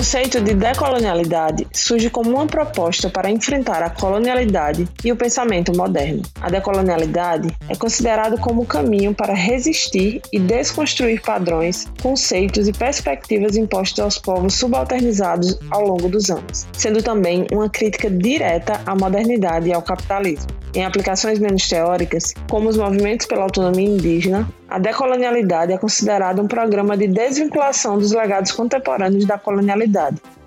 [0.00, 6.22] conceito de decolonialidade surge como uma proposta para enfrentar a colonialidade e o pensamento moderno.
[6.40, 13.58] A decolonialidade é considerado como o caminho para resistir e desconstruir padrões, conceitos e perspectivas
[13.58, 19.68] impostos aos povos subalternizados ao longo dos anos, sendo também uma crítica direta à modernidade
[19.68, 20.60] e ao capitalismo.
[20.72, 26.46] Em aplicações menos teóricas, como os movimentos pela autonomia indígena, a decolonialidade é considerada um
[26.46, 29.89] programa de desvinculação dos legados contemporâneos da colonialidade,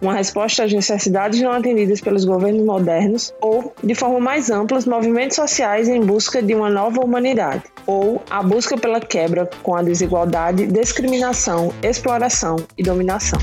[0.02, 4.86] uma resposta às necessidades não atendidas pelos governos modernos ou, de forma mais ampla, os
[4.86, 9.82] movimentos sociais em busca de uma nova humanidade, ou a busca pela quebra com a
[9.82, 13.40] desigualdade, discriminação, exploração e dominação.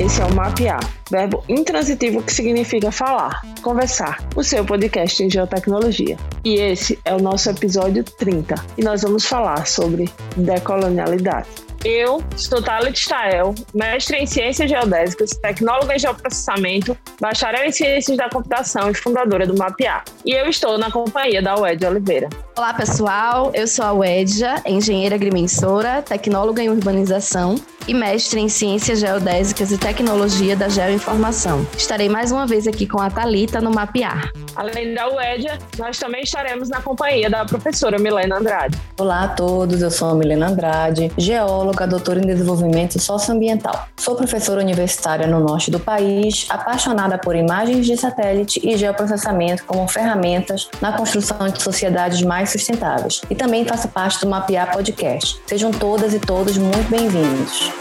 [0.00, 0.80] Esse é o Mapear,
[1.10, 6.16] verbo intransitivo que significa falar, conversar, o seu podcast em geotecnologia.
[6.42, 11.69] E esse é o nosso episódio 30 e nós vamos falar sobre decolonialidade.
[11.84, 18.28] Eu sou Thalit Stael, mestre em Ciências Geodésicas, tecnóloga em Geoprocessamento, bacharel em Ciências da
[18.28, 20.04] Computação e fundadora do Mapear.
[20.24, 22.28] E eu estou na companhia da Wedja Oliveira.
[22.60, 23.52] Olá, pessoal.
[23.54, 27.54] Eu sou a Wedja, engenheira agrimensora, tecnóloga em urbanização
[27.88, 31.66] e mestre em Ciências Geodésicas e Tecnologia da Geoinformação.
[31.74, 34.30] Estarei mais uma vez aqui com a Talita no Mapear.
[34.54, 38.78] Além da Wedja, nós também estaremos na companhia da professora Milena Andrade.
[38.98, 43.88] Olá a todos, eu sou a Milena Andrade, geóloga doutora em desenvolvimento socioambiental.
[43.96, 49.88] Sou professora universitária no norte do país, apaixonada por imagens de satélite e geoprocessamento como
[49.88, 53.22] ferramentas na construção de sociedades mais sustentáveis.
[53.30, 55.40] E também faço parte do Mapear Podcast.
[55.46, 57.72] Sejam todas e todos muito bem-vindos.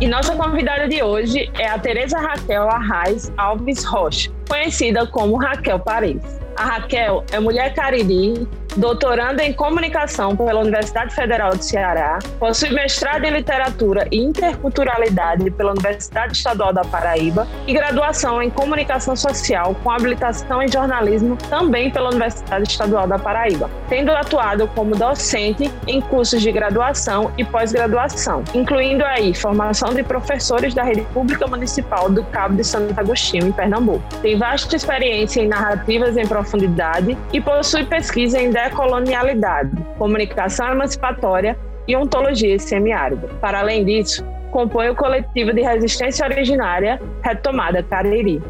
[0.00, 5.78] E nossa convidada de hoje é a Tereza Raquel Arraes Alves Rocha, conhecida como Raquel
[5.78, 6.20] Paris.
[6.56, 8.46] A Raquel é mulher cariri,
[8.76, 15.72] doutoranda em comunicação pela Universidade Federal do Ceará, possui mestrado em literatura e interculturalidade pela
[15.72, 22.10] Universidade Estadual da Paraíba e graduação em comunicação social com habilitação em jornalismo também pela
[22.10, 29.04] Universidade Estadual da Paraíba, tendo atuado como docente em cursos de graduação e pós-graduação, incluindo
[29.04, 34.02] aí formação de professores da rede pública municipal do Cabo de Santo Agostinho, em Pernambuco.
[34.20, 41.94] Tem vasta experiência em narrativas em profundidade e possui pesquisa em decolonialidade, comunicação emancipatória e
[41.94, 43.28] ontologia semiárida.
[43.40, 48.42] Para além disso, compõe o coletivo de resistência originária Retomada Cariri.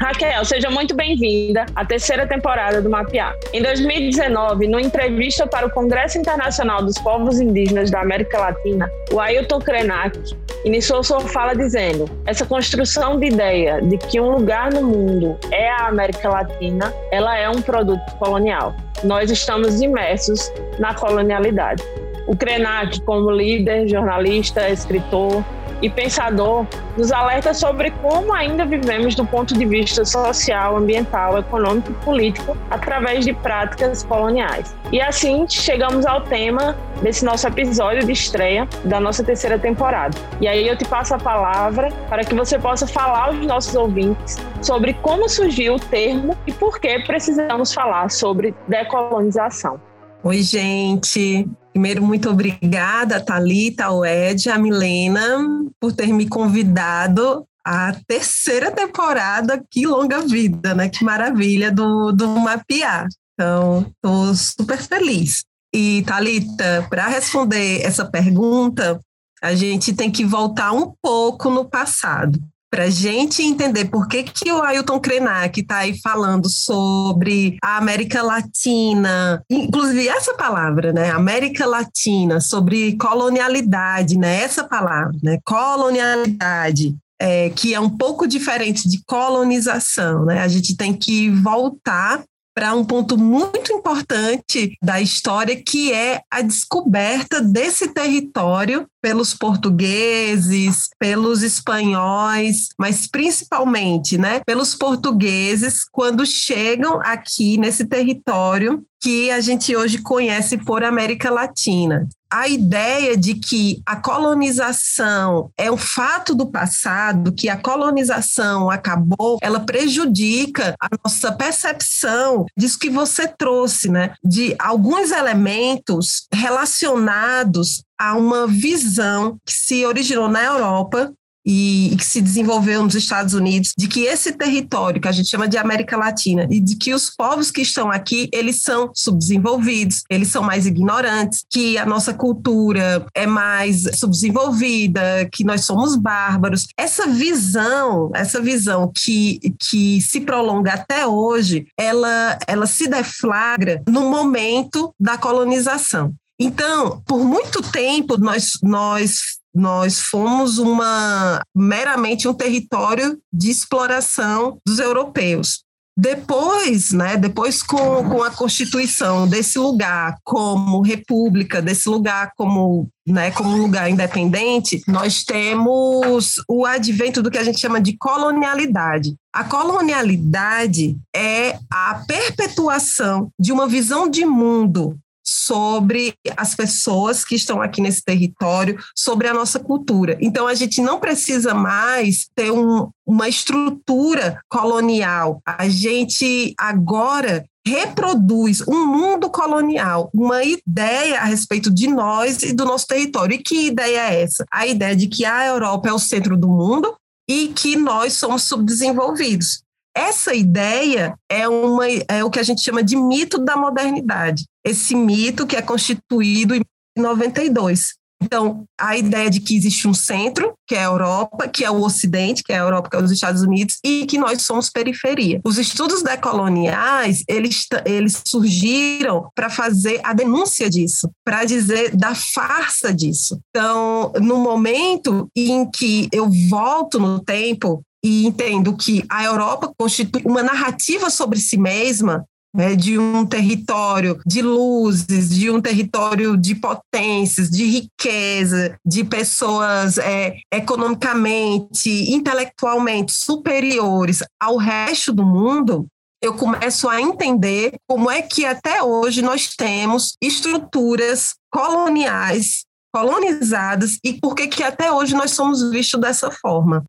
[0.00, 3.34] Raquel, seja muito bem-vinda à terceira temporada do Mapear.
[3.52, 9.20] Em 2019, numa entrevista para o Congresso Internacional dos Povos Indígenas da América Latina, o
[9.20, 10.18] Ailton Krenak
[10.64, 15.68] iniciou sua fala dizendo: essa construção de ideia de que um lugar no mundo é
[15.68, 18.74] a América Latina, ela é um produto colonial.
[19.04, 21.84] Nós estamos imersos na colonialidade.
[22.26, 25.44] O Krenak, como líder, jornalista, escritor,
[25.82, 31.90] e pensador nos alerta sobre como ainda vivemos do ponto de vista social, ambiental, econômico
[31.90, 34.74] e político através de práticas coloniais.
[34.92, 40.16] E assim chegamos ao tema desse nosso episódio de estreia da nossa terceira temporada.
[40.40, 44.36] E aí eu te passo a palavra para que você possa falar aos nossos ouvintes
[44.60, 49.80] sobre como surgiu o termo e por que precisamos falar sobre decolonização.
[50.22, 51.48] Oi, gente.
[51.72, 55.38] Primeiro, muito obrigada, Thalita, ao Ed, a Milena,
[55.80, 59.62] por ter me convidado à terceira temporada.
[59.70, 60.88] Que longa vida, né?
[60.88, 63.06] Que maravilha do, do Mapear.
[63.34, 65.44] Então, estou super feliz.
[65.74, 69.00] E, Thalita, para responder essa pergunta,
[69.40, 72.38] a gente tem que voltar um pouco no passado
[72.70, 78.22] para gente entender por que, que o Ailton Krenak está aí falando sobre a América
[78.22, 81.10] Latina, inclusive essa palavra, né?
[81.10, 84.42] América Latina, sobre colonialidade, né?
[84.42, 85.38] Essa palavra, né?
[85.44, 86.94] Colonialidade.
[87.22, 90.40] É, que é um pouco diferente de colonização, né?
[90.40, 92.24] A gente tem que voltar
[92.54, 100.90] para um ponto muito importante da história, que é a descoberta desse território pelos portugueses,
[100.98, 109.74] pelos espanhóis, mas principalmente, né, pelos portugueses quando chegam aqui nesse território que a gente
[109.74, 116.46] hoje conhece por América Latina a ideia de que a colonização é um fato do
[116.46, 124.14] passado, que a colonização acabou, ela prejudica a nossa percepção disso que você trouxe, né?
[124.24, 131.12] De alguns elementos relacionados a uma visão que se originou na Europa
[131.44, 135.28] e, e, que se desenvolveu nos Estados Unidos, de que esse território que a gente
[135.28, 140.02] chama de América Latina e de que os povos que estão aqui, eles são subdesenvolvidos,
[140.10, 146.66] eles são mais ignorantes, que a nossa cultura é mais subdesenvolvida, que nós somos bárbaros.
[146.76, 154.10] Essa visão, essa visão que, que se prolonga até hoje, ela, ela se deflagra no
[154.10, 156.14] momento da colonização.
[156.38, 164.78] Então, por muito tempo, nós, nós nós fomos uma meramente um território de exploração dos
[164.78, 165.64] europeus.
[165.98, 173.30] Depois, né, depois com, com a constituição desse lugar como república, desse lugar como, né,
[173.32, 179.14] como lugar independente, nós temos o advento do que a gente chama de colonialidade.
[179.30, 184.98] A colonialidade é a perpetuação de uma visão de mundo
[185.30, 190.18] sobre as pessoas que estão aqui nesse território, sobre a nossa cultura.
[190.20, 195.40] Então, a gente não precisa mais ter um, uma estrutura colonial.
[195.46, 202.64] A gente agora reproduz um mundo colonial, uma ideia a respeito de nós e do
[202.64, 203.36] nosso território.
[203.36, 204.44] E que ideia é essa?
[204.50, 206.92] A ideia de que a Europa é o centro do mundo
[207.28, 209.62] e que nós somos subdesenvolvidos.
[209.96, 214.44] Essa ideia é, uma, é o que a gente chama de mito da modernidade.
[214.64, 216.62] Esse mito que é constituído em
[216.96, 217.94] 92.
[218.22, 221.80] Então, a ideia de que existe um centro, que é a Europa, que é o
[221.80, 225.40] Ocidente, que é a Europa, que é os Estados Unidos, e que nós somos periferia.
[225.42, 232.92] Os estudos decoloniais, eles, eles surgiram para fazer a denúncia disso, para dizer da farsa
[232.92, 233.40] disso.
[233.48, 240.22] Então, no momento em que eu volto no tempo e entendo que a Europa constitui
[240.24, 242.24] uma narrativa sobre si mesma,
[242.54, 249.98] né, de um território de luzes, de um território de potências, de riqueza, de pessoas
[249.98, 255.86] é, economicamente, intelectualmente superiores ao resto do mundo,
[256.22, 264.14] eu começo a entender como é que até hoje nós temos estruturas coloniais colonizadas e
[264.14, 266.84] por que que até hoje nós somos vistos dessa forma.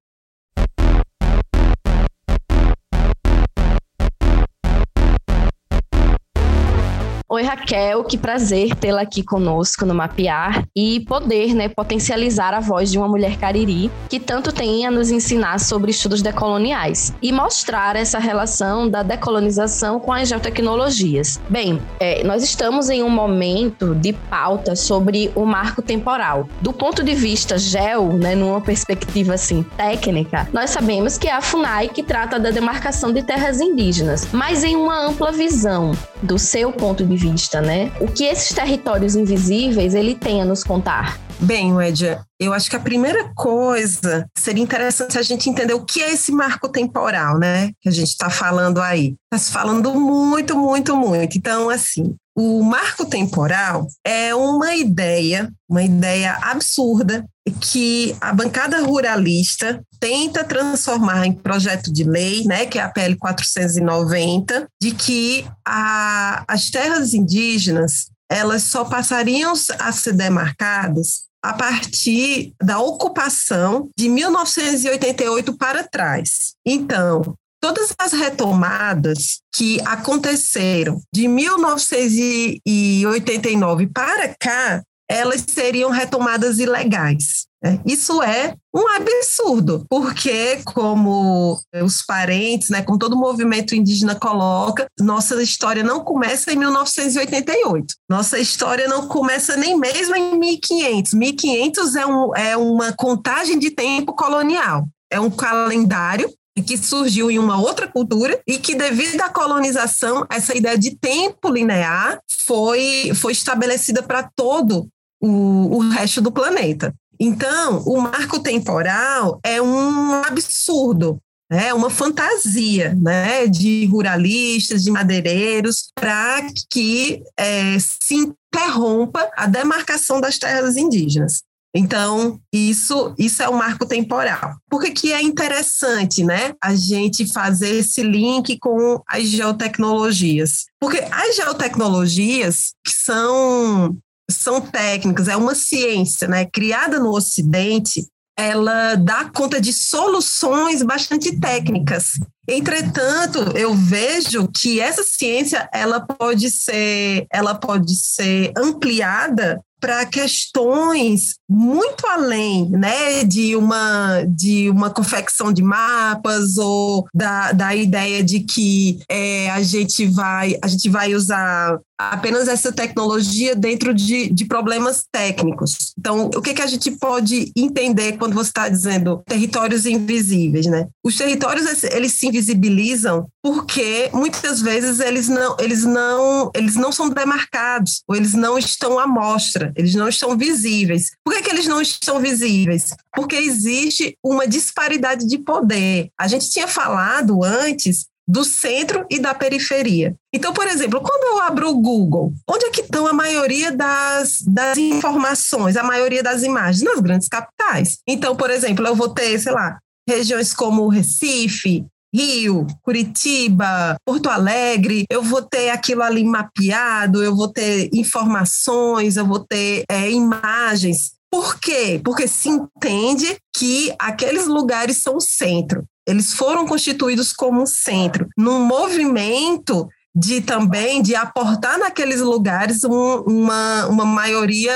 [7.34, 12.92] Oi, Raquel, que prazer tê-la aqui conosco no Mapear e poder né, potencializar a voz
[12.92, 17.96] de uma mulher cariri que tanto tem a nos ensinar sobre estudos decoloniais e mostrar
[17.96, 21.40] essa relação da decolonização com as geotecnologias.
[21.48, 26.50] Bem, é, nós estamos em um momento de pauta sobre o marco temporal.
[26.60, 31.40] Do ponto de vista geo, né, numa perspectiva assim técnica, nós sabemos que é a
[31.40, 36.74] FUNAI que trata da demarcação de terras indígenas, mas em uma ampla visão do seu
[36.74, 37.92] ponto de vista, né?
[38.02, 41.20] O que esses territórios invisíveis ele tem a nos contar?
[41.40, 46.02] Bem, Wedia, eu acho que a primeira coisa seria interessante a gente entender o que
[46.02, 47.72] é esse marco temporal, né?
[47.80, 49.16] Que a gente está falando aí.
[49.26, 51.38] Está se falando muito, muito, muito.
[51.38, 57.26] Então, assim, o marco temporal é uma ideia, uma ideia absurda
[57.60, 63.16] que a bancada ruralista tenta transformar em projeto de lei, né, que é a PL
[63.18, 72.54] 490, de que a, as terras indígenas elas só passariam a ser demarcadas a partir
[72.62, 76.54] da ocupação de 1988 para trás.
[76.66, 87.46] Então, todas as retomadas que aconteceram de 1989 para cá, elas seriam retomadas ilegais.
[87.64, 87.80] Né?
[87.86, 95.42] Isso é um absurdo, porque, como os parentes, né, como todo movimento indígena coloca, nossa
[95.44, 97.94] história não começa em 1988.
[98.10, 101.14] Nossa história não começa nem mesmo em 1500.
[101.14, 104.88] 1500 é, um, é uma contagem de tempo colonial.
[105.12, 106.32] É um calendário
[106.66, 111.50] que surgiu em uma outra cultura e que, devido à colonização, essa ideia de tempo
[111.50, 114.90] linear foi, foi estabelecida para todo
[115.22, 116.94] o, o resto do planeta.
[117.20, 121.20] Então, o marco temporal é um absurdo,
[121.52, 130.20] é uma fantasia né, de ruralistas, de madeireiros, para que é, se interrompa a demarcação
[130.20, 131.44] das terras indígenas.
[131.74, 134.56] Então, isso, isso é o um marco temporal.
[134.70, 140.66] Por que, que é interessante né, a gente fazer esse link com as geotecnologias?
[140.80, 143.98] Porque as geotecnologias, que são,
[144.32, 148.08] são técnicas, é uma ciência né, criada no Ocidente,
[148.38, 152.14] ela dá conta de soluções bastante técnicas.
[152.48, 161.36] Entretanto, eu vejo que essa ciência ela pode ser, ela pode ser ampliada para questões
[161.50, 168.42] muito além né, de, uma, de uma confecção de mapas ou da, da ideia de
[168.42, 174.46] que é, a, gente vai, a gente vai usar apenas essa tecnologia dentro de, de
[174.46, 175.94] problemas técnicos.
[176.00, 180.88] Então, o que, que a gente pode entender quando você está dizendo territórios invisíveis, né?
[181.04, 187.10] Os territórios, eles se invisibilizam porque muitas vezes eles não, eles não, eles não são
[187.10, 191.12] demarcados, ou eles não estão à mostra, eles não estão visíveis.
[191.24, 192.90] Por que, que eles não estão visíveis?
[193.14, 196.10] Porque existe uma disparidade de poder.
[196.20, 200.16] A gente tinha falado antes do centro e da periferia.
[200.34, 204.42] Então, por exemplo, quando eu abro o Google, onde é que estão a maioria das,
[204.48, 206.82] das informações, a maioria das imagens?
[206.82, 207.98] Nas grandes capitais.
[208.08, 215.06] Então, por exemplo, eu vou ter, sei lá, regiões como Recife, Rio, Curitiba, Porto Alegre,
[215.10, 221.14] eu vou ter aquilo ali mapeado, eu vou ter informações, eu vou ter é, imagens.
[221.32, 222.02] Por quê?
[222.04, 225.86] Porque se entende que aqueles lugares são o centro.
[226.06, 233.22] Eles foram constituídos como um centro, num movimento de também de aportar naqueles lugares um,
[233.22, 234.74] uma, uma maioria,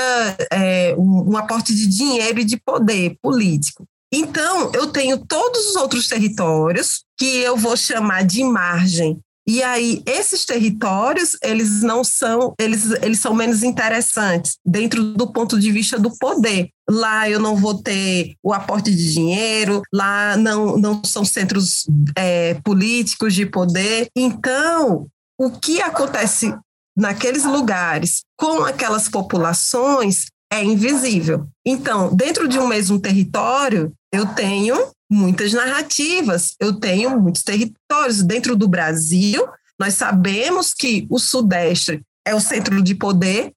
[0.50, 3.84] é, um, um aporte de dinheiro e de poder político.
[4.10, 9.18] Então, eu tenho todos os outros territórios que eu vou chamar de margem.
[9.48, 15.58] E aí, esses territórios, eles não são, eles, eles são menos interessantes dentro do ponto
[15.58, 16.68] de vista do poder.
[16.90, 22.54] Lá eu não vou ter o aporte de dinheiro, lá não, não são centros é,
[22.64, 24.08] políticos de poder.
[24.16, 25.06] Então,
[25.38, 26.52] o que acontece
[26.96, 31.46] naqueles lugares com aquelas populações é invisível.
[31.64, 34.76] Então, dentro de um mesmo território, eu tenho
[35.10, 38.22] muitas narrativas, eu tenho muitos territórios.
[38.22, 39.46] Dentro do Brasil,
[39.78, 43.52] nós sabemos que o Sudeste é o centro de poder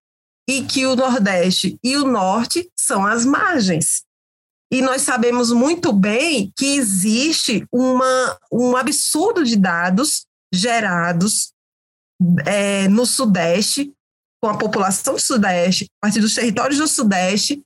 [0.48, 4.04] e que o Nordeste e o Norte são as margens.
[4.72, 11.52] E nós sabemos muito bem que existe uma, um absurdo de dados gerados
[12.46, 13.92] é, no Sudeste,
[14.42, 17.62] com a população do Sudeste, a partir dos territórios do Sudeste,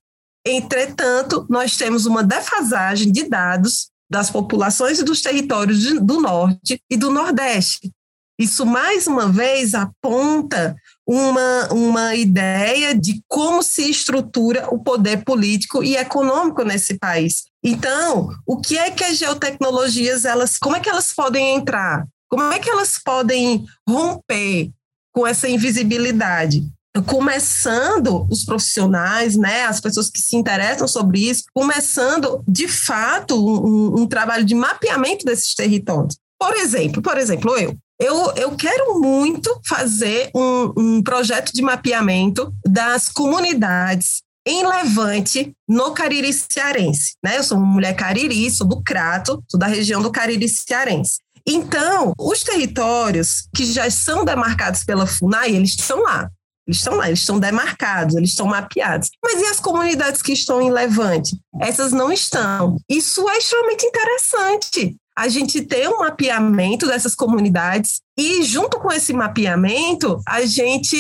[0.46, 6.82] Entretanto, nós temos uma defasagem de dados das populações e dos territórios de, do Norte
[6.90, 7.92] e do Nordeste.
[8.38, 10.76] Isso, mais uma vez, aponta
[11.08, 17.44] uma, uma ideia de como se estrutura o poder político e econômico nesse país.
[17.64, 22.06] Então, o que é que as geotecnologias, elas, como é que elas podem entrar?
[22.28, 24.72] Como é que elas podem romper
[25.14, 26.64] com essa invisibilidade?
[27.02, 34.02] Começando os profissionais, né, as pessoas que se interessam sobre isso, começando de fato um,
[34.02, 36.18] um trabalho de mapeamento desses territórios.
[36.40, 42.54] Por exemplo, por exemplo, eu, eu, eu quero muito fazer um, um projeto de mapeamento
[42.68, 47.14] das comunidades em Levante, no Cariri Cearense.
[47.24, 47.38] Né?
[47.38, 51.20] Eu sou uma mulher cariri, sou do Crato, sou da região do Cariri Cearense.
[51.48, 56.30] Então, os territórios que já são demarcados pela FUNAI, eles estão lá.
[56.68, 59.10] Eles estão lá, eles estão demarcados, eles estão mapeados.
[59.24, 61.38] Mas e as comunidades que estão em Levante?
[61.60, 62.78] Essas não estão.
[62.90, 64.96] Isso é extremamente interessante.
[65.16, 70.96] A gente ter um mapeamento dessas comunidades e, junto com esse mapeamento, a gente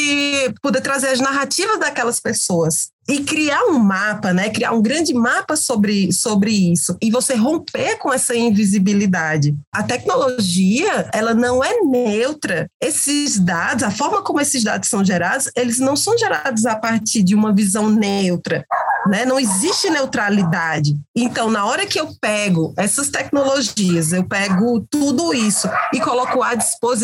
[0.61, 4.49] poder trazer as narrativas daquelas pessoas e criar um mapa, né?
[4.49, 9.55] Criar um grande mapa sobre, sobre isso e você romper com essa invisibilidade.
[9.73, 12.69] A tecnologia, ela não é neutra.
[12.81, 17.23] Esses dados, a forma como esses dados são gerados, eles não são gerados a partir
[17.23, 18.65] de uma visão neutra.
[19.07, 19.25] Né?
[19.25, 20.97] Não existe neutralidade.
[21.13, 26.55] Então, na hora que eu pego essas tecnologias, eu pego tudo isso e coloco à
[26.55, 27.02] disposição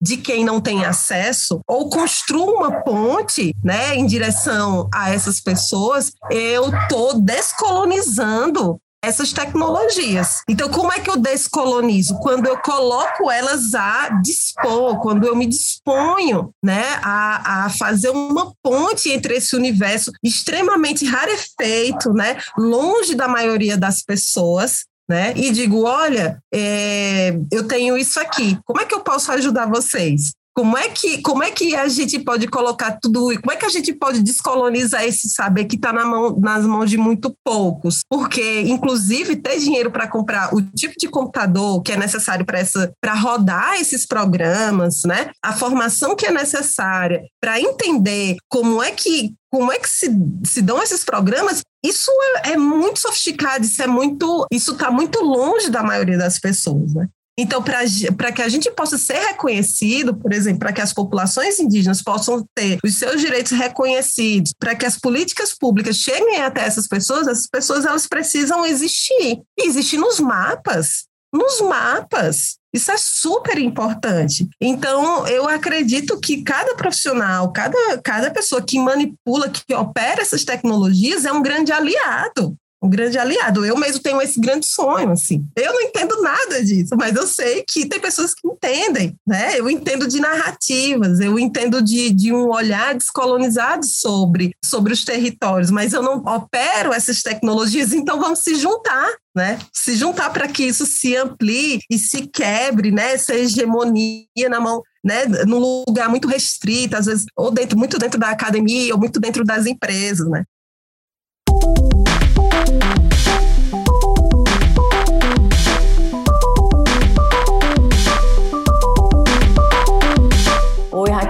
[0.00, 6.12] de quem não tem acesso ou construo uma ponte, né, em direção a essas pessoas,
[6.30, 10.42] eu estou descolonizando essas tecnologias.
[10.48, 12.18] Então, como é que eu descolonizo?
[12.18, 18.52] Quando eu coloco elas a dispor, quando eu me disponho né, a, a fazer uma
[18.62, 25.32] ponte entre esse universo extremamente rarefeito, né, longe da maioria das pessoas, né?
[25.36, 28.58] E digo, olha, é, eu tenho isso aqui.
[28.64, 30.32] Como é que eu posso ajudar vocês?
[30.58, 33.38] Como é que como é que a gente pode colocar tudo?
[33.42, 36.88] Como é que a gente pode descolonizar esse saber que está na mão, nas mãos
[36.88, 38.00] de muito poucos?
[38.08, 42.90] Porque, inclusive, ter dinheiro para comprar o tipo de computador que é necessário para essa
[42.98, 45.30] para rodar esses programas, né?
[45.42, 50.10] A formação que é necessária para entender como é que como é que se,
[50.44, 52.10] se dão esses programas, isso
[52.44, 56.94] é, é muito sofisticado, isso é muito, isso está muito longe da maioria das pessoas,
[56.94, 57.08] né?
[57.38, 62.02] Então, para que a gente possa ser reconhecido, por exemplo, para que as populações indígenas
[62.02, 67.28] possam ter os seus direitos reconhecidos, para que as políticas públicas cheguem até essas pessoas,
[67.28, 69.42] essas pessoas elas precisam existir.
[69.58, 71.04] E existir nos mapas.
[71.30, 72.56] Nos mapas.
[72.72, 74.48] Isso é super importante.
[74.60, 81.26] Então, eu acredito que cada profissional, cada, cada pessoa que manipula, que opera essas tecnologias,
[81.26, 83.64] é um grande aliado um grande aliado.
[83.64, 85.44] Eu mesmo tenho esse grande sonho, assim.
[85.56, 89.58] Eu não entendo nada disso, mas eu sei que tem pessoas que entendem, né?
[89.58, 95.70] Eu entendo de narrativas, eu entendo de, de um olhar descolonizado sobre, sobre os territórios,
[95.70, 99.58] mas eu não opero essas tecnologias, então vamos se juntar, né?
[99.72, 103.14] Se juntar para que isso se amplie e se quebre, né?
[103.14, 108.18] Essa hegemonia na mão né, num lugar muito restrito, às vezes, ou dentro, muito dentro
[108.18, 110.42] da academia, ou muito dentro das empresas, né?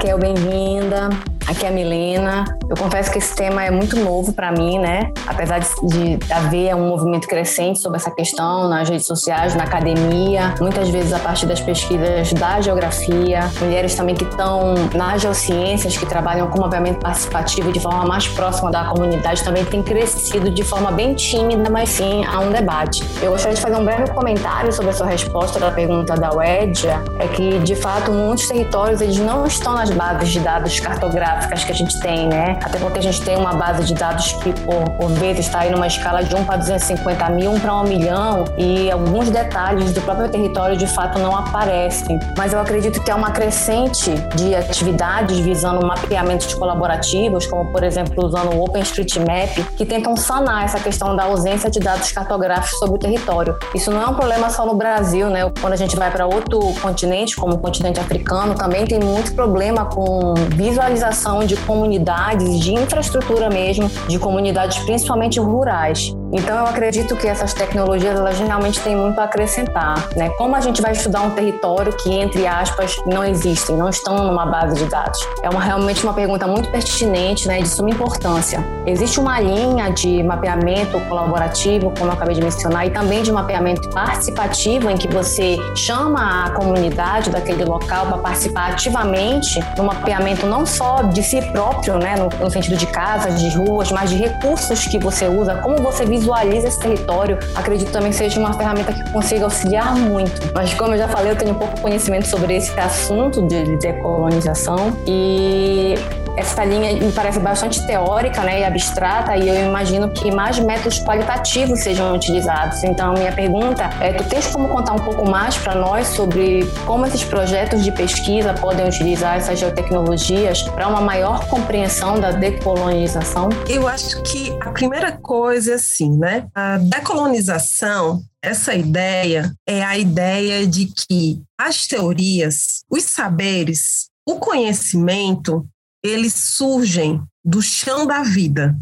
[0.06, 1.08] Raquel, bem-vinda.
[1.48, 2.55] Aqui é a Milena.
[2.68, 5.12] Eu confesso que esse tema é muito novo para mim, né?
[5.26, 10.54] Apesar de, de haver um movimento crescente sobre essa questão nas redes sociais, na academia,
[10.60, 16.06] muitas vezes a partir das pesquisas da geografia, mulheres também que estão nas geociências, que
[16.06, 20.90] trabalham com mapeamento participativo de forma mais próxima da comunidade, também tem crescido de forma
[20.90, 23.04] bem tímida, mas sim há um debate.
[23.22, 27.02] Eu gostaria de fazer um breve comentário sobre a sua resposta da pergunta da Wedja,
[27.18, 31.64] é que de fato muitos territórios eles não estão nas bases de dados cartográficos gráficas
[31.64, 32.28] que a gente tem,
[32.62, 35.70] Até porque a gente tem uma base de dados que, por, por vezes, está aí
[35.70, 40.00] numa escala de 1 para 250 mil, 1 para 1 milhão, e alguns detalhes do
[40.00, 42.18] próprio território, de fato, não aparecem.
[42.36, 48.24] Mas eu acredito que há uma crescente de atividades visando mapeamentos colaborativos, como, por exemplo,
[48.24, 52.98] usando o OpenStreetMap, que tentam sanar essa questão da ausência de dados cartográficos sobre o
[52.98, 53.56] território.
[53.74, 55.50] Isso não é um problema só no Brasil, né?
[55.60, 59.84] Quando a gente vai para outro continente, como o continente africano, também tem muito problema
[59.84, 66.14] com visualização de comunidades, de infraestrutura mesmo, de comunidades principalmente rurais.
[66.32, 70.28] Então eu acredito que essas tecnologias elas realmente têm muito a acrescentar, né?
[70.30, 74.44] Como a gente vai estudar um território que entre aspas não existem, não estão numa
[74.44, 75.18] base de dados?
[75.42, 78.64] É uma realmente uma pergunta muito pertinente, né, de suma importância.
[78.86, 83.88] Existe uma linha de mapeamento colaborativo, como eu acabei de mencionar, e também de mapeamento
[83.90, 90.66] participativo em que você chama a comunidade daquele local para participar ativamente no mapeamento não
[90.66, 94.86] só de si próprio, né, no, no sentido de casas, de ruas, mas de recursos
[94.86, 99.44] que você usa, como você visualiza esse território, acredito também seja uma ferramenta que consiga
[99.44, 100.52] auxiliar muito.
[100.54, 105.94] Mas como eu já falei, eu tenho pouco conhecimento sobre esse assunto de decolonização e
[106.36, 110.98] essa linha me parece bastante teórica né, e abstrata, e eu imagino que mais métodos
[111.00, 112.84] qualitativos sejam utilizados.
[112.84, 117.06] Então, minha pergunta é: tu tens como contar um pouco mais para nós sobre como
[117.06, 123.48] esses projetos de pesquisa podem utilizar essas geotecnologias para uma maior compreensão da decolonização?
[123.68, 126.46] Eu acho que a primeira coisa é assim, né?
[126.54, 135.66] A decolonização essa ideia é a ideia de que as teorias, os saberes, o conhecimento,
[136.06, 138.76] eles surgem do chão da vida.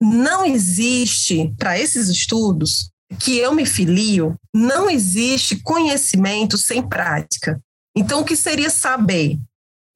[0.00, 7.60] Não existe, para esses estudos, que eu me filio, não existe conhecimento sem prática.
[7.96, 9.38] Então, o que seria saber?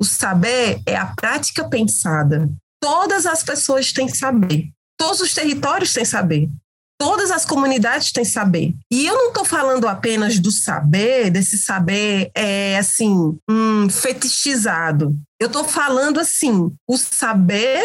[0.01, 2.51] O saber é a prática pensada.
[2.81, 4.71] Todas as pessoas têm saber.
[4.99, 6.49] Todos os territórios têm saber.
[6.99, 8.75] Todas as comunidades têm saber.
[8.91, 15.17] E eu não estou falando apenas do saber, desse saber é assim, um fetichizado.
[15.41, 17.83] Eu estou falando assim, o saber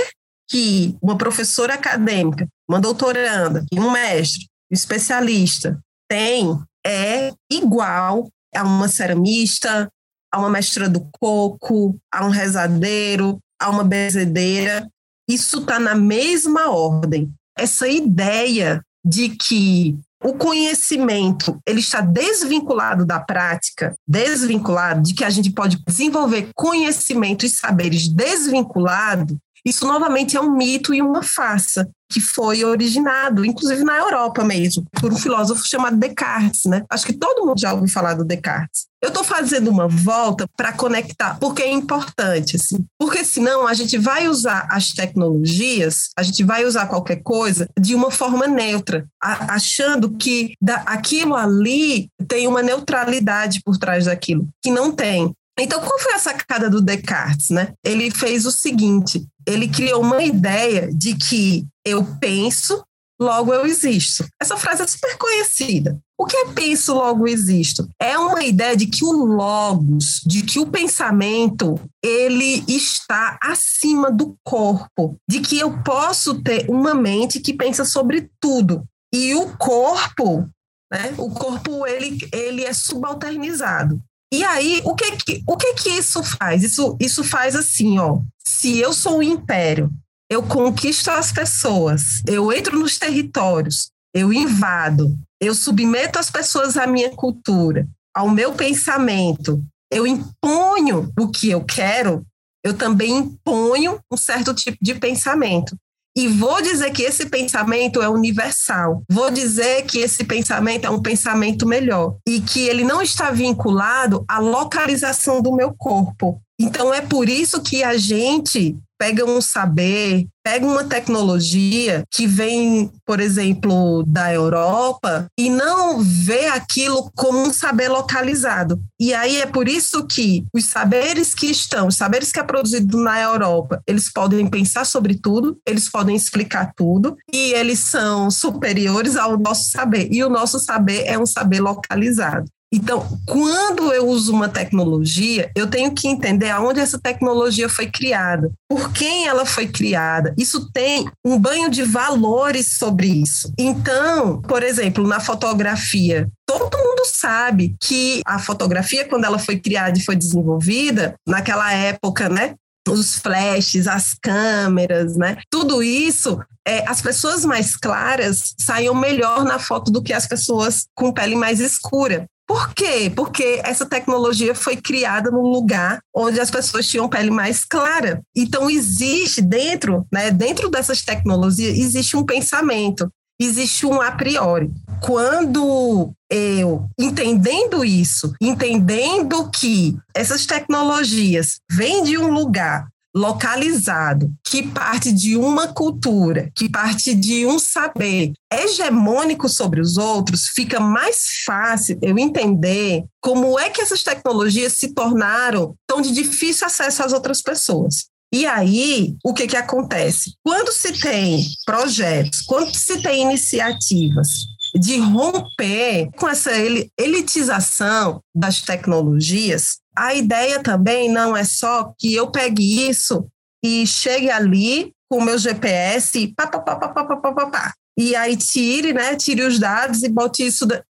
[0.49, 8.87] que uma professora acadêmica, uma doutoranda, um mestre, um especialista tem é igual a uma
[8.87, 9.89] ceramista,
[10.31, 14.87] a uma mestra do coco, a um rezadeiro, a uma bezedeira.
[15.29, 17.33] Isso está na mesma ordem.
[17.57, 25.29] Essa ideia de que o conhecimento ele está desvinculado da prática, desvinculado de que a
[25.29, 31.89] gente pode desenvolver conhecimento e saberes desvinculado, isso novamente é um mito e uma farsa
[32.09, 36.83] que foi originado, inclusive na Europa mesmo, por um filósofo chamado Descartes, né?
[36.89, 38.87] Acho que todo mundo já ouviu falar do Descartes.
[39.01, 42.83] Eu estou fazendo uma volta para conectar, porque é importante, assim.
[42.99, 47.93] Porque senão a gente vai usar as tecnologias, a gente vai usar qualquer coisa de
[47.93, 50.53] uma forma neutra, achando que
[50.85, 55.31] aquilo ali tem uma neutralidade por trás daquilo, que não tem.
[55.59, 57.73] Então, qual foi a sacada do Descartes, né?
[57.83, 62.83] Ele fez o seguinte: ele criou uma ideia de que eu penso,
[63.19, 64.27] logo eu existo.
[64.41, 65.97] Essa frase é super conhecida.
[66.19, 67.87] O que é penso, logo existo?
[68.01, 74.35] É uma ideia de que o logos, de que o pensamento, ele está acima do
[74.43, 78.83] corpo, de que eu posso ter uma mente que pensa sobre tudo.
[79.13, 80.49] E o corpo,
[80.91, 81.13] né?
[81.17, 84.01] O corpo ele, ele é subalternizado.
[84.31, 86.63] E aí, o que que, o que que isso faz?
[86.63, 88.19] Isso, isso faz assim, ó.
[88.45, 89.89] Se eu sou um império,
[90.29, 96.85] eu conquisto as pessoas, eu entro nos territórios, eu invado, eu submeto as pessoas à
[96.85, 102.25] minha cultura, ao meu pensamento, eu imponho o que eu quero,
[102.63, 105.77] eu também imponho um certo tipo de pensamento.
[106.17, 109.03] E vou dizer que esse pensamento é universal.
[109.07, 114.25] Vou dizer que esse pensamento é um pensamento melhor e que ele não está vinculado
[114.27, 116.41] à localização do meu corpo.
[116.59, 122.91] Então é por isso que a gente pega um saber, pega uma tecnologia que vem,
[123.05, 128.81] por exemplo, da Europa e não vê aquilo como um saber localizado.
[128.99, 132.97] E aí é por isso que os saberes que estão, os saberes que é produzido
[132.97, 139.15] na Europa, eles podem pensar sobre tudo, eles podem explicar tudo e eles são superiores
[139.15, 140.09] ao nosso saber.
[140.11, 142.49] E o nosso saber é um saber localizado.
[142.73, 148.51] Então, quando eu uso uma tecnologia, eu tenho que entender aonde essa tecnologia foi criada,
[148.69, 150.33] por quem ela foi criada.
[150.37, 153.53] Isso tem um banho de valores sobre isso.
[153.57, 159.97] Então, por exemplo, na fotografia, todo mundo sabe que a fotografia, quando ela foi criada
[159.97, 162.55] e foi desenvolvida, naquela época, né?
[162.87, 165.37] Os flashes, as câmeras, né?
[165.49, 170.87] Tudo isso é, as pessoas mais claras saíam melhor na foto do que as pessoas
[170.93, 172.27] com pele mais escura.
[172.45, 173.11] Por quê?
[173.13, 178.21] Porque essa tecnologia foi criada num lugar onde as pessoas tinham pele mais clara.
[178.35, 184.71] Então existe dentro, né, dentro dessas tecnologias existe um pensamento, existe um a priori.
[185.01, 195.11] Quando eu entendendo isso, entendendo que essas tecnologias vêm de um lugar localizado, que parte
[195.11, 201.97] de uma cultura, que parte de um saber hegemônico sobre os outros, fica mais fácil
[202.01, 207.41] eu entender como é que essas tecnologias se tornaram tão de difícil acesso às outras
[207.41, 208.05] pessoas.
[208.37, 210.35] E aí, o que, que acontece?
[210.45, 214.45] Quando se tem projetos, quando se tem iniciativas
[214.75, 216.51] de romper com essa
[216.99, 223.27] elitização das tecnologias, a ideia também não é só que eu pegue isso
[223.65, 227.45] e chegue ali com o meu GPS e pá, pá, pá, pá, pá, pá, pá,
[227.47, 230.83] pá, e aí tire, né, tire os dados e bote isso da...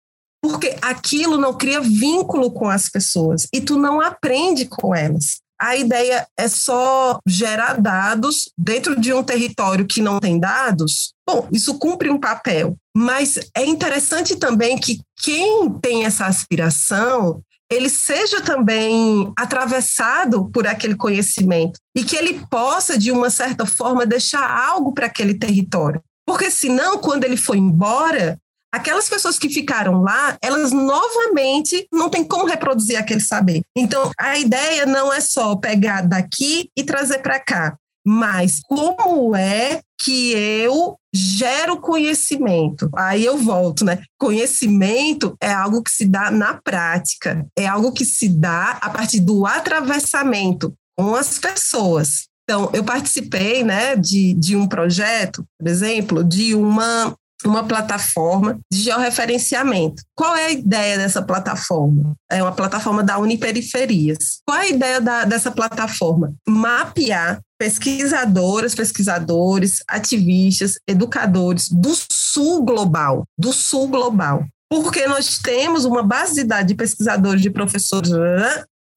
[0.41, 5.44] porque aquilo não cria vínculo com as pessoas e tu não aprende com elas.
[5.59, 11.13] A ideia é só gerar dados dentro de um território que não tem dados.
[11.27, 17.41] Bom, isso cumpre um papel, mas é interessante também que quem tem essa aspiração
[17.71, 24.05] ele seja também atravessado por aquele conhecimento e que ele possa, de uma certa forma,
[24.05, 26.01] deixar algo para aquele território.
[26.27, 28.37] Porque senão, quando ele for embora,
[28.75, 33.61] aquelas pessoas que ficaram lá, elas novamente não têm como reproduzir aquele saber.
[33.75, 39.81] Então, a ideia não é só pegar daqui e trazer para cá, mas como é
[39.99, 42.89] que eu gero conhecimento.
[42.95, 44.03] Aí eu volto, né?
[44.19, 49.21] Conhecimento é algo que se dá na prática, é algo que se dá a partir
[49.21, 52.27] do atravessamento com as pessoas.
[52.43, 57.15] Então, eu participei né, de, de um projeto, por exemplo, de uma
[57.47, 60.03] uma plataforma de georreferenciamento.
[60.15, 62.15] Qual é a ideia dessa plataforma?
[62.29, 64.41] É uma plataforma da Uniperiferias.
[64.45, 66.33] Qual é a ideia da, dessa plataforma?
[66.47, 74.45] Mapear pesquisadoras, pesquisadores, ativistas, educadores do sul global, do sul global.
[74.69, 78.11] Porque nós temos uma base de dados de pesquisadores, de professores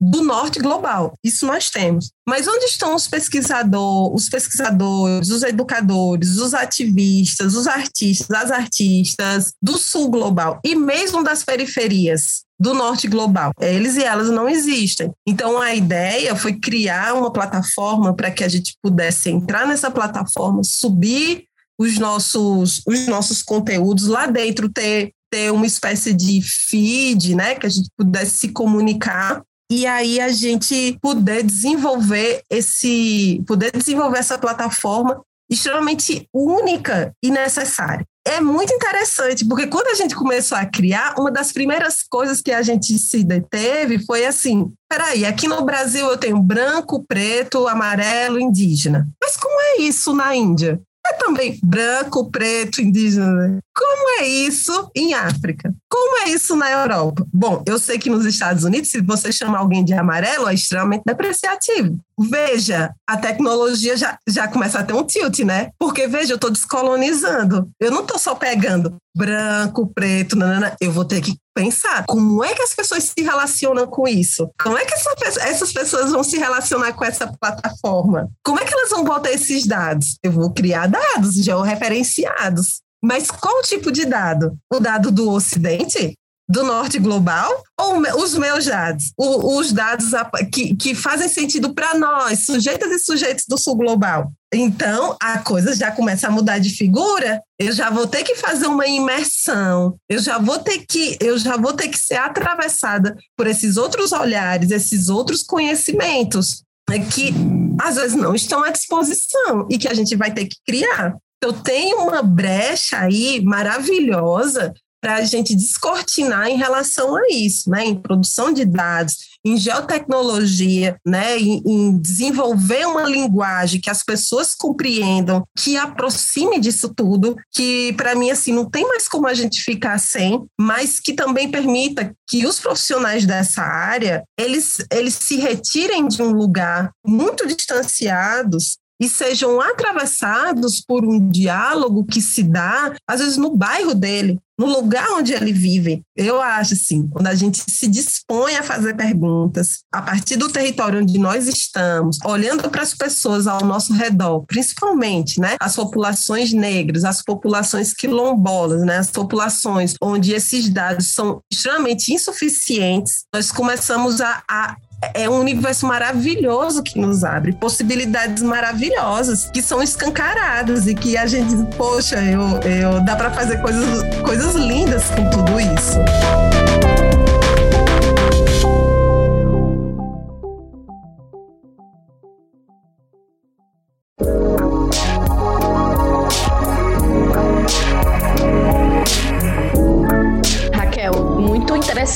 [0.00, 1.14] do norte global.
[1.24, 2.10] Isso nós temos.
[2.26, 9.52] Mas onde estão os pesquisadores, os pesquisadores, os educadores, os ativistas, os artistas, as artistas
[9.60, 12.46] do sul global e mesmo das periferias?
[12.60, 13.52] do norte global.
[13.60, 15.12] Eles e elas não existem.
[15.24, 20.64] Então a ideia foi criar uma plataforma para que a gente pudesse entrar nessa plataforma,
[20.64, 21.44] subir
[21.78, 27.66] os nossos, os nossos conteúdos lá dentro, ter, ter uma espécie de feed, né, que
[27.66, 34.38] a gente pudesse se comunicar e aí a gente poder desenvolver esse, poder desenvolver essa
[34.38, 38.04] plataforma extremamente única e necessária.
[38.26, 42.52] É muito interessante, porque quando a gente começou a criar, uma das primeiras coisas que
[42.52, 48.38] a gente se deteve foi assim: peraí, aqui no Brasil eu tenho branco, preto, amarelo,
[48.38, 49.08] indígena.
[49.22, 50.78] Mas como é isso na Índia?
[51.08, 53.58] é também branco, preto, indígena.
[53.78, 55.72] Como é isso em África?
[55.88, 57.24] Como é isso na Europa?
[57.32, 61.04] Bom, eu sei que nos Estados Unidos, se você chamar alguém de amarelo, é extremamente
[61.06, 61.96] depreciativo.
[62.18, 65.70] Veja, a tecnologia já, já começa a ter um tilt, né?
[65.78, 67.70] Porque, veja, eu estou descolonizando.
[67.78, 70.76] Eu não estou só pegando branco, preto, nanana.
[70.80, 74.48] eu vou ter que pensar como é que as pessoas se relacionam com isso?
[74.60, 75.10] Como é que essa,
[75.40, 78.28] essas pessoas vão se relacionar com essa plataforma?
[78.44, 80.18] Como é que elas vão botar esses dados?
[80.22, 82.80] Eu vou criar dados georreferenciados.
[83.02, 84.56] Mas qual tipo de dado?
[84.72, 86.14] O dado do Ocidente?
[86.50, 87.62] Do Norte Global?
[87.78, 89.12] Ou os meus dados?
[89.18, 90.06] Os dados
[90.52, 94.32] que, que fazem sentido para nós, sujeitas e sujeitos do Sul Global?
[94.52, 97.42] Então, a coisa já começa a mudar de figura.
[97.58, 99.96] Eu já vou ter que fazer uma imersão.
[100.08, 104.12] Eu já vou ter que, eu já vou ter que ser atravessada por esses outros
[104.12, 107.32] olhares, esses outros conhecimentos né, que
[107.80, 111.16] às vezes não estão à disposição e que a gente vai ter que criar.
[111.42, 117.84] Eu tenho uma brecha aí maravilhosa para a gente descortinar em relação a isso, né?
[117.84, 121.38] Em produção de dados, em geotecnologia, né?
[121.38, 128.14] Em, em desenvolver uma linguagem que as pessoas compreendam, que aproxime disso tudo, que para
[128.14, 132.44] mim assim não tem mais como a gente ficar sem, mas que também permita que
[132.44, 139.60] os profissionais dessa área eles eles se retirem de um lugar muito distanciados e sejam
[139.60, 145.32] atravessados por um diálogo que se dá, às vezes, no bairro dele, no lugar onde
[145.32, 146.02] ele vive.
[146.16, 151.00] Eu acho assim, quando a gente se dispõe a fazer perguntas a partir do território
[151.00, 157.04] onde nós estamos, olhando para as pessoas ao nosso redor, principalmente, né, as populações negras,
[157.04, 164.42] as populações quilombolas, né, as populações onde esses dados são extremamente insuficientes, nós começamos a,
[164.50, 164.76] a
[165.14, 171.26] é um universo maravilhoso que nos abre, possibilidades maravilhosas que são escancaradas e que a
[171.26, 175.98] gente, poxa, eu, eu dá para fazer coisas, coisas lindas com tudo isso.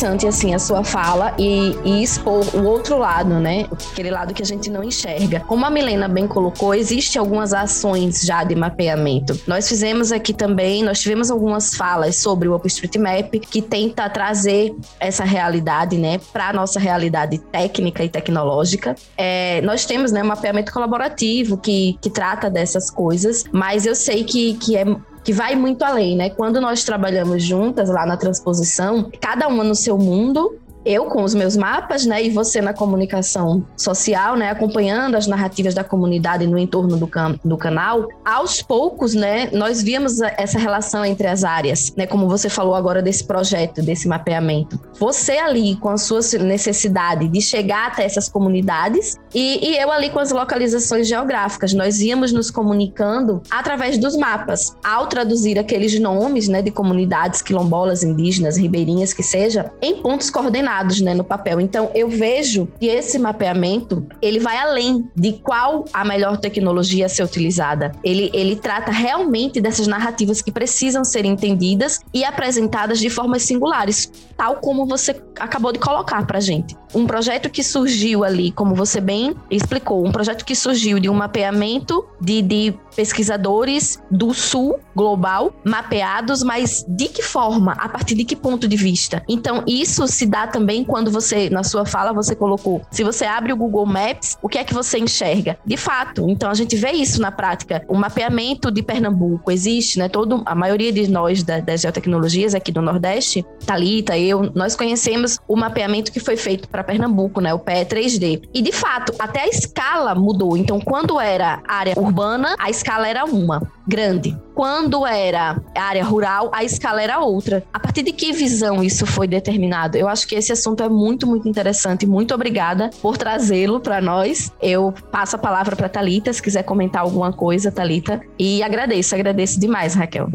[0.03, 3.67] Interessante assim a sua fala e, e, expor o outro lado, né?
[3.93, 5.41] Aquele lado que a gente não enxerga.
[5.41, 9.39] Como a Milena bem colocou, existe algumas ações já de mapeamento.
[9.47, 15.25] Nós fizemos aqui também, nós tivemos algumas falas sobre o OpenStreetMap que tenta trazer essa
[15.25, 18.97] realidade, né, para nossa realidade técnica e tecnológica.
[19.17, 24.25] É, nós temos, né, um mapeamento colaborativo que, que trata dessas coisas, mas eu sei
[24.25, 24.85] que, que é
[25.25, 26.31] que vai muito além, né?
[26.31, 31.35] Quando nós trabalhamos juntas lá na transposição, cada uma no seu mundo, eu com os
[31.35, 36.59] meus mapas, né, e você na comunicação social, né, acompanhando as narrativas da comunidade no
[36.59, 41.93] entorno do, can do canal, aos poucos, né, nós víamos essa relação entre as áreas,
[41.97, 44.81] né, como você falou agora desse projeto, desse mapeamento.
[44.99, 50.11] Você ali com a sua necessidade de chegar até essas comunidades e, e eu ali
[50.11, 56.49] com as localizações geográficas, nós íamos nos comunicando através dos mapas, ao traduzir aqueles nomes,
[56.49, 60.72] né, de comunidades quilombolas, indígenas, ribeirinhas, que seja, em pontos coordenados
[61.03, 61.61] né, no papel.
[61.61, 67.09] Então, eu vejo que esse mapeamento, ele vai além de qual a melhor tecnologia a
[67.09, 67.93] ser utilizada.
[68.03, 74.11] Ele, ele trata realmente dessas narrativas que precisam ser entendidas e apresentadas de formas singulares,
[74.37, 76.77] tal como você acabou de colocar para gente.
[76.95, 81.15] Um projeto que surgiu ali, como você bem explicou, um projeto que surgiu de um
[81.15, 87.73] mapeamento de, de pesquisadores do Sul global mapeados, mas de que forma?
[87.73, 89.23] A partir de que ponto de vista?
[89.29, 93.53] Então, isso se dá também quando você, na sua fala, você colocou, se você abre
[93.53, 95.59] o Google Maps, o que é que você enxerga?
[95.65, 97.85] De fato, então a gente vê isso na prática.
[97.89, 100.09] O mapeamento de Pernambuco existe, né?
[100.09, 105.39] Todo, a maioria de nós da, das geotecnologias aqui do Nordeste, Talita, eu, nós conhecemos
[105.47, 107.53] o mapeamento que foi feito para Pernambuco, né?
[107.55, 108.43] O PE 3D.
[108.53, 110.57] E de fato, até a escala mudou.
[110.57, 114.37] Então, quando era área urbana, a escala era uma, grande.
[114.55, 117.65] Quando era área rural, a escala era outra.
[117.73, 119.97] A partir de que visão isso foi determinado?
[119.97, 122.07] Eu acho que esse assunto é muito, muito interessante.
[122.07, 124.53] Muito obrigada por trazê-lo para nós.
[124.61, 128.21] Eu passo a palavra para Talita, se quiser comentar alguma coisa, Talita.
[128.39, 130.29] E agradeço, agradeço demais, Raquel.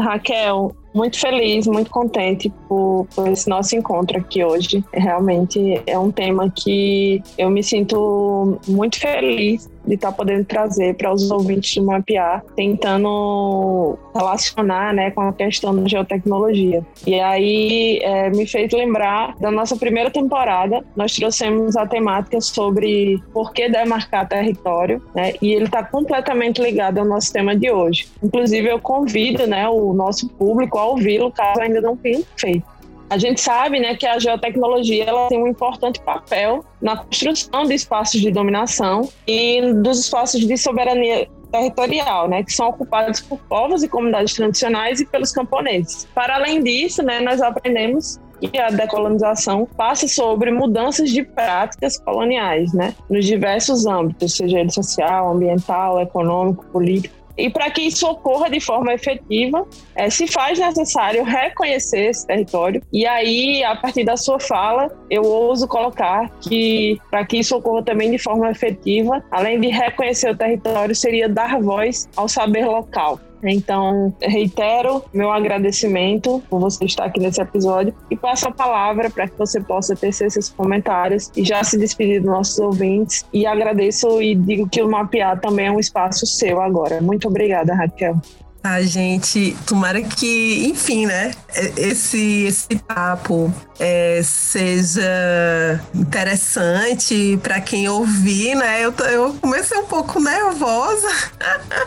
[0.00, 4.84] Raquel, muito feliz, muito contente por, por, esse nosso encontro aqui hoje.
[4.92, 10.94] Realmente é um tema que eu me sinto muito feliz de estar tá podendo trazer
[10.94, 16.84] para os ouvintes do Mapear, tentando relacionar né, com a questão da geotecnologia.
[17.06, 23.22] E aí é, me fez lembrar da nossa primeira temporada, nós trouxemos a temática sobre
[23.32, 28.08] por que demarcar território, né, e ele está completamente ligado ao nosso tema de hoje.
[28.22, 32.77] Inclusive, eu convido né, o nosso público a ouvi-lo, caso ainda não tenha feito.
[33.10, 37.74] A gente sabe né, que a geotecnologia ela tem um importante papel na construção de
[37.74, 43.82] espaços de dominação e dos espaços de soberania territorial, né, que são ocupados por povos
[43.82, 46.06] e comunidades tradicionais e pelos camponeses.
[46.14, 52.72] Para além disso, né, nós aprendemos que a decolonização passa sobre mudanças de práticas coloniais,
[52.72, 58.50] né, nos diversos âmbitos, seja ele social, ambiental, econômico, político, e para que isso ocorra
[58.50, 62.82] de forma efetiva, é, se faz necessário reconhecer esse território.
[62.92, 67.82] E aí, a partir da sua fala, eu ouso colocar que para que isso ocorra
[67.84, 73.20] também de forma efetiva, além de reconhecer o território, seria dar voz ao saber local.
[73.42, 79.28] Então, reitero meu agradecimento por você estar aqui nesse episódio e passo a palavra para
[79.28, 83.24] que você possa tecer seus comentários e já se despedir dos nossos ouvintes.
[83.32, 87.00] E agradeço e digo que o Mapear também é um espaço seu agora.
[87.00, 88.20] Muito obrigada, Raquel.
[88.62, 91.30] A gente, tomara que, enfim, né,
[91.76, 98.84] esse, esse papo é, seja interessante para quem ouvir, né?
[98.84, 101.08] Eu, eu comecei um pouco nervosa.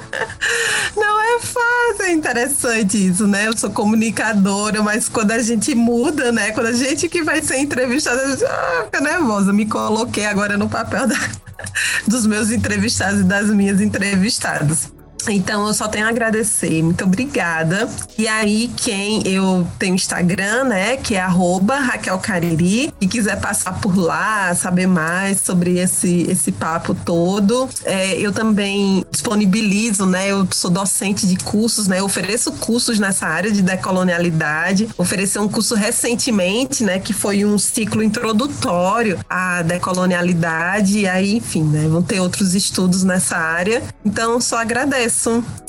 [0.96, 3.48] Não é fácil, é interessante isso, né?
[3.48, 6.52] Eu sou comunicadora, mas quando a gente muda, né?
[6.52, 9.52] Quando a gente que vai ser entrevistada, eu ah, fica nervosa.
[9.52, 11.18] Me coloquei agora no papel da,
[12.08, 15.01] dos meus entrevistados e das minhas entrevistadas.
[15.30, 17.90] Então eu só tenho a agradecer, muito obrigada.
[18.18, 23.98] E aí, quem eu tenho Instagram, né, que é Raquel Cariri, e quiser passar por
[23.98, 30.28] lá, saber mais sobre esse, esse papo todo, é, eu também disponibilizo, né?
[30.30, 32.00] Eu sou docente de cursos, né?
[32.00, 34.90] Eu ofereço cursos nessa área de decolonialidade.
[34.98, 37.00] Ofereci um curso recentemente, né?
[37.00, 41.00] Que foi um ciclo introdutório à decolonialidade.
[41.00, 41.88] E aí, enfim, né?
[41.88, 43.82] Vão ter outros estudos nessa área.
[44.06, 45.11] Então, só agradeço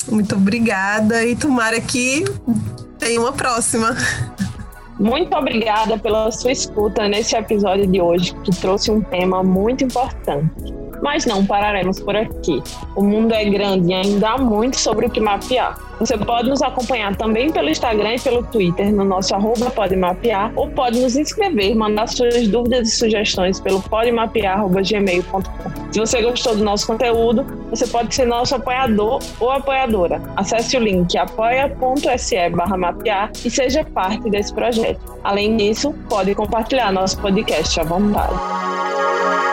[0.09, 2.23] Muito obrigada e tomara que
[2.97, 3.95] tenha uma próxima.
[4.99, 10.82] Muito obrigada pela sua escuta nesse episódio de hoje, que trouxe um tema muito importante.
[11.03, 12.63] Mas não pararemos por aqui.
[12.95, 15.77] O mundo é grande e ainda há muito sobre o que mapear.
[15.99, 19.71] Você pode nos acompanhar também pelo Instagram e pelo Twitter, no nosso arroba
[20.55, 25.43] ou pode nos inscrever, mandar suas dúvidas e sugestões pelo podemapear.gmail.com.
[25.91, 30.21] Se você gostou do nosso conteúdo, você pode ser nosso apoiador ou apoiadora.
[30.37, 32.35] Acesse o link apoia.se
[32.77, 34.99] mapear e seja parte desse projeto.
[35.23, 39.52] Além disso, pode compartilhar nosso podcast à vontade.